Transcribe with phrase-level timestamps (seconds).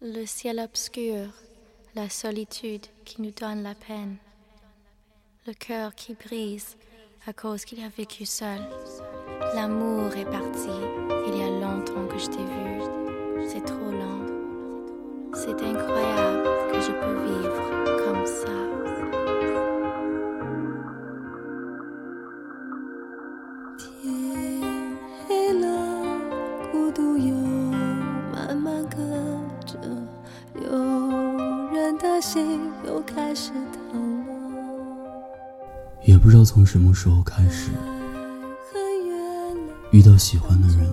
[0.00, 1.26] Le ciel obscur,
[1.96, 4.16] la solitude qui nous donne la peine,
[5.44, 6.76] le cœur qui brise
[7.26, 8.60] à cause qu'il a vécu seul.
[9.56, 10.68] L'amour est parti,
[11.26, 12.67] il y a longtemps que je t'ai vu,
[32.28, 34.34] 心又开始疼了。
[36.04, 37.70] 也不知道从什么时候开始，
[39.92, 40.92] 遇到喜欢的人，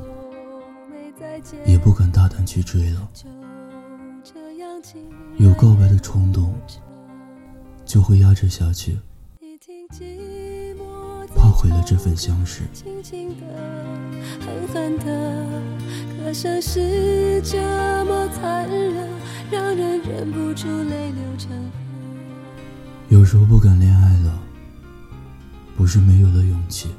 [1.65, 3.09] 也不敢大胆去追了。
[5.35, 6.53] 有告白的冲动，
[7.83, 8.97] 就会压制下去，
[11.35, 12.61] 怕毁了这份相识。
[12.71, 13.45] 轻轻的，
[14.39, 15.61] 狠狠的，
[16.17, 17.57] 可声是这
[18.05, 19.09] 么残忍，
[19.51, 21.71] 让人忍不住泪流成河。
[23.09, 24.39] 有时候不敢恋爱了，
[25.77, 26.89] 不是没有了勇气，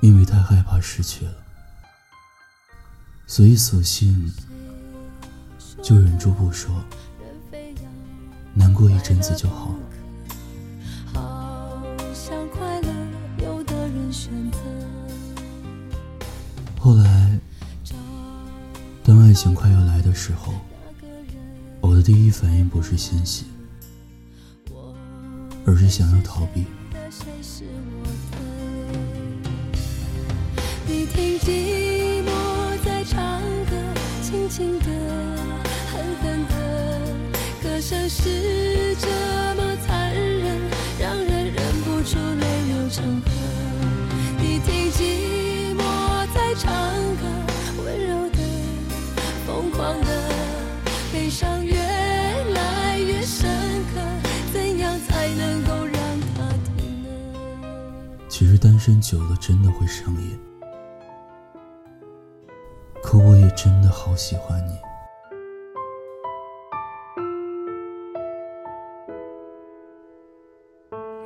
[0.00, 1.34] 因为太害怕失去了，
[3.26, 4.32] 所以索性
[5.82, 6.74] 就忍住不说，
[8.52, 9.85] 难过一阵子就好了。
[19.36, 20.54] 情快要来的时候，
[21.82, 23.44] 我的第一反应不是欣喜，
[25.66, 26.64] 而是想要逃避。
[30.86, 32.30] 你听寂寞
[32.82, 33.76] 在唱歌，
[34.22, 34.86] 轻轻的，
[35.92, 36.54] 狠狠的，
[37.62, 38.55] 歌声是
[51.38, 53.46] 伤越来越深
[53.92, 54.00] 刻，
[54.54, 56.00] 怎样才能够让
[56.34, 56.48] 它
[56.78, 57.10] 停呢？
[58.26, 60.40] 其实单身久了真的会上瘾，
[63.02, 64.72] 可我也真的好喜欢你。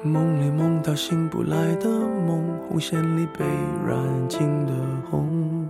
[0.02, 3.44] 梦里梦到醒不来的梦，红线里被
[3.86, 4.72] 染尽的
[5.08, 5.69] 红。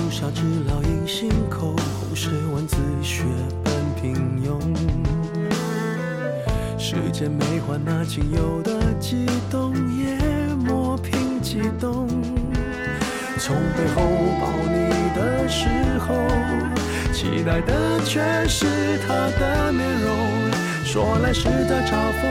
[0.00, 3.22] 朱砂痣烙印心口，红是文字血
[3.62, 4.58] 本平庸。
[6.78, 10.16] 时间没换那仅有的悸动，也
[10.54, 12.08] 磨平激动。
[13.38, 14.00] 从背后
[14.40, 15.68] 抱你的时
[15.98, 16.14] 候，
[17.12, 20.16] 期待的却是他的面容。
[20.82, 22.24] 说来是在嘲讽，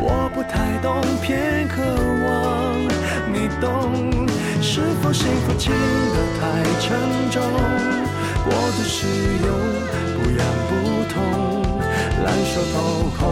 [0.00, 1.80] 我不太懂，偏渴
[2.26, 2.82] 望
[3.32, 4.23] 你懂。
[4.66, 6.96] 是否幸福轻得太沉
[7.30, 7.42] 重？
[8.44, 9.06] 过度使
[9.44, 9.52] 用，
[10.16, 10.72] 不痒不
[11.12, 11.14] 痛，
[12.24, 12.74] 烂熟透
[13.14, 13.22] 红，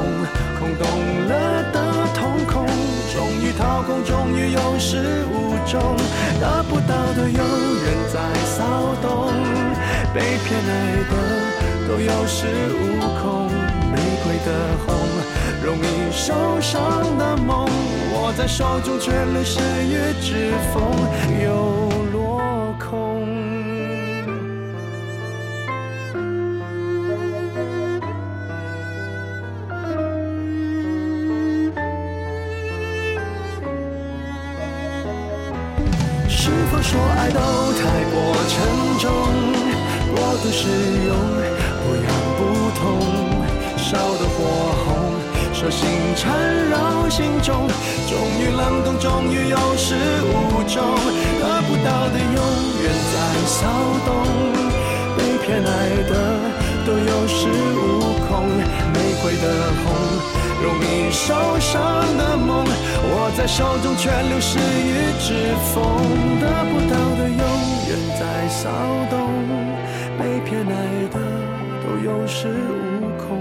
[0.59, 0.85] 空洞
[1.27, 1.33] 了
[1.73, 1.77] 的
[2.13, 2.67] 瞳孔，
[3.15, 5.97] 终于掏空，终于有始无终，
[6.39, 9.33] 得不到的永远在骚动，
[10.13, 10.71] 被偏爱
[11.11, 11.13] 的
[11.89, 12.45] 都有恃
[12.77, 13.49] 无恐，
[13.91, 14.49] 玫瑰的
[14.87, 14.95] 红，
[15.65, 17.69] 容易受伤的梦，
[18.15, 20.83] 握在手中却流失于指缝，
[21.43, 23.23] 又落空。
[36.29, 37.39] 是否说爱都
[37.75, 37.81] 太
[38.11, 38.17] 过
[38.49, 38.53] 沉
[38.99, 39.09] 重，
[40.13, 40.67] 过度使
[41.07, 41.15] 用，
[41.79, 42.05] 不痒
[42.37, 42.41] 不
[42.81, 42.81] 痛，
[43.77, 44.37] 烧得火
[44.85, 44.92] 红，
[45.63, 46.35] 手心缠
[46.71, 47.69] 绕心中，
[48.11, 49.95] 终于冷冻，终于有始
[50.27, 50.83] 无终，
[51.39, 52.35] 得不到的永
[52.83, 53.15] 远在
[53.47, 53.71] 骚
[54.05, 54.11] 动，
[55.17, 55.71] 被偏爱
[56.11, 56.13] 的
[56.85, 57.47] 都有恃
[57.79, 57.79] 无
[58.27, 58.43] 恐，
[58.93, 59.47] 玫瑰的
[59.85, 59.87] 红。
[60.65, 61.81] 容易受伤
[62.19, 65.81] 的梦，握在手中却流失于指缝，
[66.41, 67.39] 得不到的永
[67.87, 68.69] 远在骚
[69.09, 69.31] 动，
[70.19, 71.21] 被偏爱的
[71.85, 73.39] 都有恃无恐。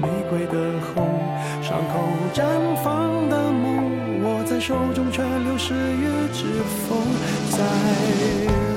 [0.00, 0.54] 玫瑰的
[0.94, 1.09] 红，
[1.70, 2.00] 伤口
[2.34, 2.42] 绽
[2.82, 6.44] 放的梦，握在手中却流失于指
[6.88, 6.98] 缝，
[7.48, 8.69] 在。